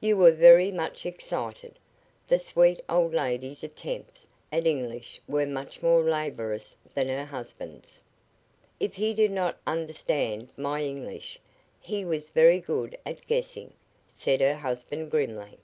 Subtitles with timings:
[0.00, 1.78] You were very much excited."
[2.28, 8.02] The sweet old lady's attempts at English were much more laborious than her husband's.
[8.78, 11.40] "If he did not understand my English,
[11.80, 13.72] he was very good at guessing,"
[14.06, 15.56] said her husband, grimly.